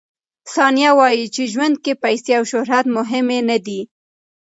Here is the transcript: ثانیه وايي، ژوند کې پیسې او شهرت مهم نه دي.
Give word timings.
ثانیه 0.53 0.91
وايي، 0.97 1.23
ژوند 1.53 1.75
کې 1.83 1.93
پیسې 2.03 2.31
او 2.39 2.43
شهرت 2.51 2.85
مهم 2.97 3.27
نه 3.49 3.57
دي. 3.65 3.81